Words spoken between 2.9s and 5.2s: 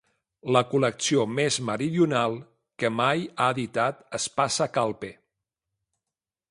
mai ha editat Espasa Calpe.